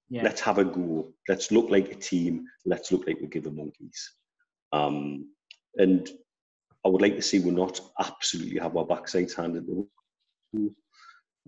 [0.10, 1.14] yeah, Let's have a go.
[1.28, 2.46] Let's look like a team.
[2.66, 4.14] Let's look like we give a monkeys.
[4.72, 5.30] Um,
[5.76, 6.08] and
[6.86, 9.68] I would like to see we're not absolutely have our backsides handed.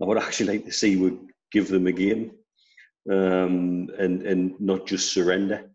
[0.02, 1.16] I would actually like to see we
[1.52, 2.32] give them a game
[3.10, 5.70] um, and and not just surrender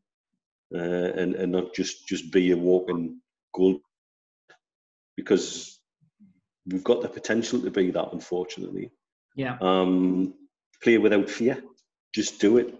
[0.75, 3.21] uh, and and not just just be a walking
[3.55, 3.79] goal
[5.15, 5.79] because
[6.65, 8.09] we've got the potential to be that.
[8.11, 8.91] Unfortunately,
[9.35, 10.33] yeah, um,
[10.83, 11.63] play without fear.
[12.13, 12.73] Just do it.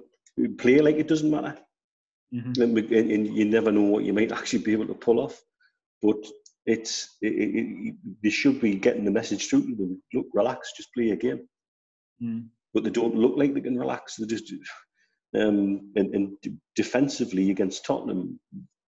[0.57, 1.57] Play like it doesn't matter.
[2.33, 2.57] Mhm.
[2.62, 5.41] And, and- and you never know what you might actually be able to pull off.
[6.01, 6.17] But
[6.67, 10.03] it's it, it, they should be getting the message through to them.
[10.13, 11.47] Look, relax, just play a game.
[12.21, 12.49] Mm.
[12.73, 14.17] But they don't look like they can relax.
[14.17, 14.53] They just
[15.36, 16.38] um, and, and
[16.75, 18.39] defensively against Tottenham,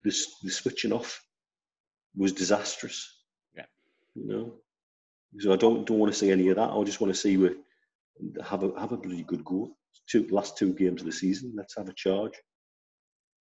[0.02, 1.22] this the switching off
[2.16, 3.24] was disastrous.
[3.54, 3.66] Yeah.
[4.14, 4.54] you know.
[5.38, 6.70] So I don't don't want to see any of that.
[6.70, 7.50] I just want to see we
[8.42, 9.76] have a have a bloody good go.
[10.08, 11.52] Two last two games of the season.
[11.54, 12.32] Let's have a charge.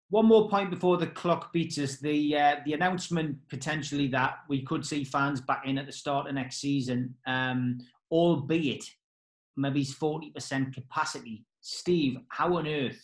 [0.10, 2.00] One more point before the clock beats us.
[2.00, 6.28] The uh, the announcement potentially that we could see fans back in at the start
[6.28, 7.80] of next season, um,
[8.12, 8.86] albeit
[9.58, 11.46] maybe forty percent capacity.
[11.62, 13.02] Steve, how on earth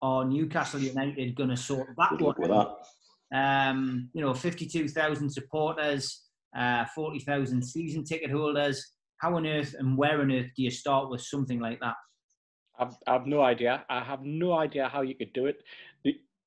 [0.00, 2.66] are Newcastle United going to sort that Good luck with one?
[2.66, 2.86] that.
[3.32, 6.22] Um, you know, fifty-two thousand supporters,
[6.56, 8.92] uh, forty thousand season ticket holders.
[9.18, 11.94] How on earth and where on earth do you start with something like that?
[12.78, 13.84] I've, I've no idea.
[13.90, 15.62] I have no idea how you could do it.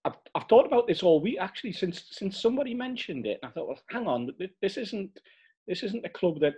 [0.05, 3.39] I've, I've thought about this all week actually since since somebody mentioned it.
[3.41, 4.29] And I thought, well, hang on,
[4.61, 5.19] this isn't
[5.67, 6.55] this isn't a club that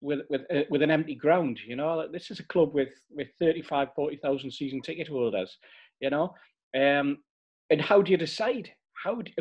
[0.00, 1.60] with with uh, with an empty ground.
[1.66, 5.58] You know, this is a club with with 35, 40,000 season ticket holders.
[6.00, 6.34] You know,
[6.76, 7.18] um,
[7.70, 8.70] and how do you decide?
[9.04, 9.32] How do,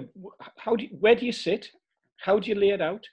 [0.58, 1.70] how do where do you sit?
[2.18, 3.06] How do you lay it out?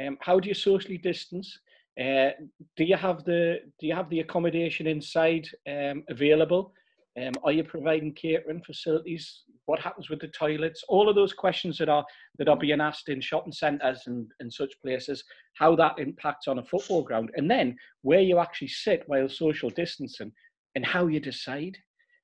[0.00, 1.58] Um, how do you socially distance?
[1.98, 2.30] Uh,
[2.76, 6.72] do you have the do you have the accommodation inside um, available?
[7.20, 9.42] Um, are you providing catering facilities?
[9.68, 10.82] What happens with the toilets?
[10.88, 12.02] All of those questions that are
[12.38, 15.22] that are being asked in shopping centres and, and such places,
[15.56, 19.68] how that impacts on a football ground, and then where you actually sit while social
[19.68, 20.32] distancing,
[20.74, 21.76] and how you decide.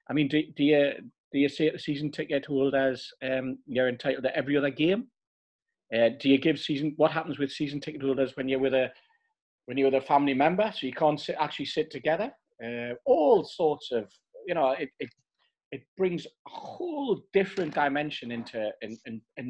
[0.08, 0.92] I mean, do, do you
[1.32, 5.08] do you say to season ticket holders um, you're entitled to every other game?
[5.94, 6.94] Uh, do you give season?
[6.96, 8.90] What happens with season ticket holders when you're with a
[9.66, 12.32] when you're with a family member, so you can't sit, actually sit together?
[12.64, 14.10] Uh, all sorts of
[14.46, 15.10] you know it, it
[15.74, 19.48] it brings a whole different dimension into and and, and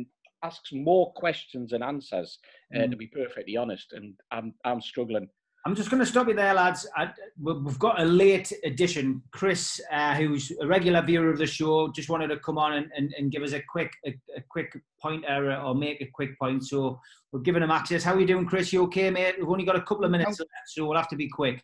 [0.49, 2.31] asks more questions and answers.
[2.75, 2.91] Uh, Mm.
[2.93, 4.07] To be perfectly honest, and
[4.37, 5.29] I'm I'm struggling.
[5.67, 6.81] I'm just going to stop you there, lads.
[6.95, 7.05] I,
[7.45, 9.07] we- we've got a late addition.
[9.39, 12.87] Chris, uh, who's a regular viewer of the show, just wanted to come on and,
[12.97, 16.61] and, and give us a quick a, a quick pointer or make a quick point.
[16.71, 17.01] So
[17.33, 18.05] we're giving him access.
[18.05, 18.73] How are you doing, Chris?
[18.75, 19.37] You okay, mate?
[19.39, 21.57] We've only got a couple of minutes left, so we'll have to be quick.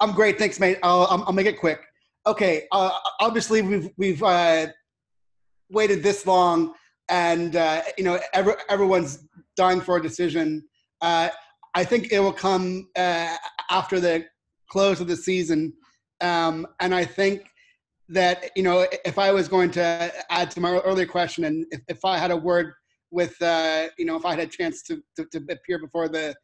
[0.00, 0.78] I'm great, thanks, mate.
[0.82, 1.80] I'll, I'll I'll make it quick.
[2.26, 4.66] Okay, uh, obviously we've we've uh,
[5.70, 6.74] waited this long,
[7.08, 9.24] and uh, you know every, everyone's
[9.56, 10.62] dying for a decision.
[11.00, 11.28] Uh,
[11.74, 13.34] I think it will come uh,
[13.70, 14.26] after the
[14.70, 15.72] close of the season,
[16.20, 17.46] um, and I think
[18.10, 21.80] that you know if I was going to add to my earlier question, and if,
[21.88, 22.72] if I had a word
[23.10, 26.34] with uh, you know if I had a chance to, to, to appear before the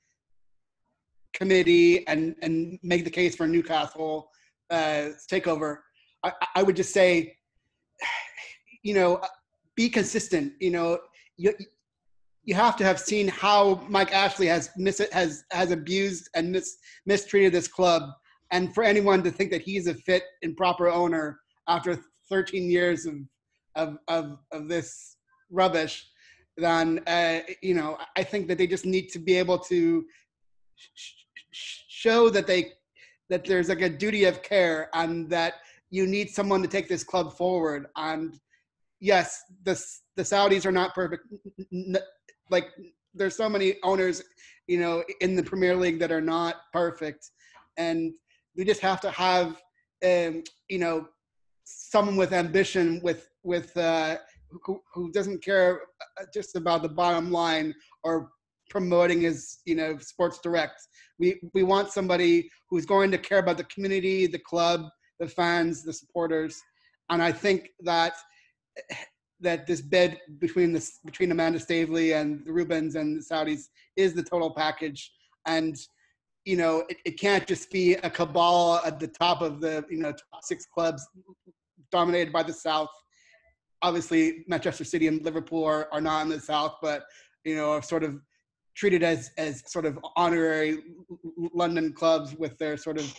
[1.34, 4.30] committee and and make the case for Newcastle
[4.70, 5.78] uh, takeover,
[6.22, 7.36] I, I would just say,
[8.82, 9.20] you know,
[9.76, 10.52] be consistent.
[10.60, 10.98] You know,
[11.36, 11.54] you
[12.44, 16.76] you have to have seen how Mike Ashley has mis- has has abused and mis-
[17.06, 18.10] mistreated this club,
[18.50, 21.98] and for anyone to think that he's a fit and proper owner after
[22.28, 23.14] 13 years of
[23.74, 25.16] of of, of this
[25.50, 26.06] rubbish,
[26.56, 30.04] then uh, you know I think that they just need to be able to
[30.76, 32.72] sh- show that they
[33.34, 35.54] that there's like a duty of care and that
[35.90, 37.86] you need someone to take this club forward.
[37.96, 38.38] And
[39.00, 39.74] yes the
[40.14, 41.24] the saudis are not perfect.
[42.48, 42.68] Like
[43.12, 44.22] there's so many owners
[44.68, 47.32] you know in the premier league that are not perfect.
[47.76, 48.14] And
[48.56, 49.60] we just have to have
[50.10, 51.08] um you know
[51.64, 54.18] someone with ambition with with uh
[54.62, 55.80] who, who doesn't care
[56.20, 58.30] uh, just about the bottom line or
[58.74, 60.80] promoting his you know sports direct.
[61.20, 64.80] We we want somebody who's going to care about the community the club
[65.20, 66.60] the fans the supporters.
[67.10, 68.14] And i think that
[69.40, 74.12] that this bid between this between amanda staveley and the Reubens and the saudis is
[74.12, 75.12] the total package.
[75.46, 75.76] And
[76.44, 79.98] you know it, it can't just be a cabal at the top of the you
[79.98, 81.06] know top six clubs
[81.92, 82.90] dominated by the south.
[83.82, 87.04] Obviously manchester city and liverpool are, are not in the south but
[87.44, 88.12] you know are sort of
[88.76, 90.82] treated as as sort of honorary
[91.52, 93.14] London clubs with their sort of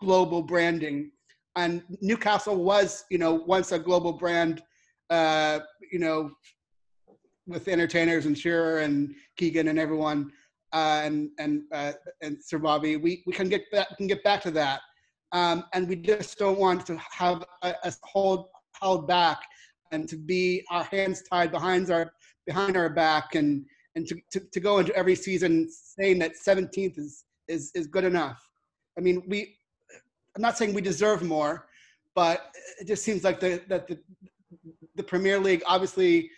[0.00, 1.10] global branding.
[1.56, 4.62] And Newcastle was, you know, once a global brand,
[5.10, 6.30] uh, you know,
[7.46, 10.30] with entertainers and Shearer and Keegan and everyone,
[10.72, 12.96] uh, and and uh, and Sir Bobby.
[12.96, 14.80] We we can get back can get back to that,
[15.32, 18.46] um, and we just don't want to have us hold
[18.80, 19.42] held back
[19.92, 22.12] and to be our hands tied behind our
[22.46, 23.64] behind our back and
[23.96, 28.04] and to, to, to go into every season saying that 17th is, is, is good
[28.04, 28.40] enough.
[28.96, 29.56] I mean, we,
[30.36, 31.66] I'm not saying we deserve more,
[32.14, 33.98] but it just seems like the, that the,
[34.96, 36.30] the Premier League, obviously,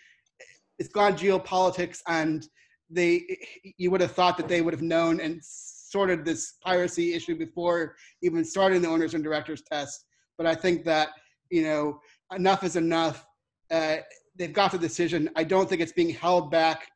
[0.79, 2.47] it's gone geopolitics and
[2.89, 3.25] they,
[3.77, 7.95] you would have thought that they would have known and sorted this piracy issue before
[8.21, 10.05] even starting the owners and directors test.
[10.37, 11.09] But I think that,
[11.49, 11.99] you know,
[12.35, 13.25] enough is enough.
[13.69, 13.97] Uh,
[14.35, 15.29] they've got the decision.
[15.35, 16.87] I don't think it's being held back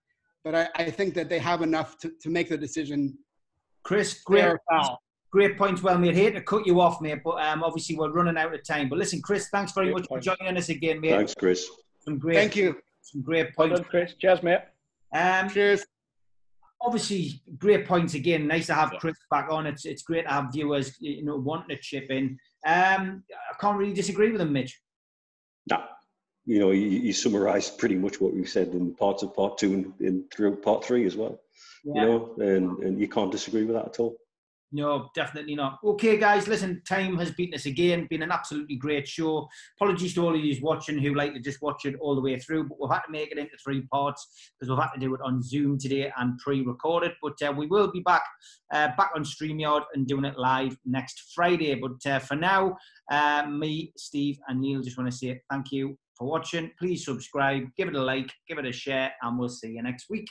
[0.48, 3.18] but I, I think that they have enough to, to make the decision
[3.84, 4.98] Chris, great, foul.
[5.30, 6.16] Great points, well made.
[6.16, 8.88] Hate to cut you off, mate, but um, obviously we're running out of time.
[8.88, 10.24] But listen, Chris, thanks very Great much point.
[10.24, 11.12] for joining us again, mate.
[11.12, 11.70] Thanks, Chris.
[12.00, 12.78] Some great, Thank you.
[13.02, 13.76] Some great points.
[13.78, 14.14] done, Chris.
[14.20, 14.62] Cheers, mate.
[15.14, 15.86] Um, Cheers.
[16.82, 18.48] obviously, great points again.
[18.48, 19.00] Nice to have Yeah.
[19.00, 19.68] Chris back on.
[19.68, 22.38] It's it's great to have viewers, you know, wanting to chip in.
[22.66, 24.80] Um, I can't really disagree with him, Mitch.
[25.70, 25.84] Nah,
[26.48, 29.74] you know, you, you summarised pretty much what we said in parts of part two
[29.74, 31.40] and in through part three as well.
[31.84, 32.02] Yeah.
[32.02, 34.16] You know, and, and you can't disagree with that at all.
[34.72, 35.80] No, definitely not.
[35.84, 38.06] Okay, guys, listen, time has beaten us again.
[38.10, 39.48] Been an absolutely great show.
[39.80, 42.38] Apologies to all of you watching who like to just watch it all the way
[42.38, 44.28] through, but we've had to make it into three parts
[44.60, 47.14] because we've had to do it on Zoom today and pre-recorded.
[47.22, 48.24] But uh, we will be back
[48.74, 51.76] uh, back on Streamyard and doing it live next Friday.
[51.76, 52.76] But uh, for now,
[53.10, 56.72] uh, me, Steve, and Neil just want to say thank you for watching.
[56.80, 60.10] Please subscribe, give it a like, give it a share, and we'll see you next
[60.10, 60.28] week.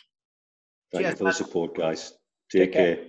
[0.93, 2.13] Thank Cheers, you for the support, guys.
[2.51, 2.97] Take Take care.
[2.97, 3.05] care.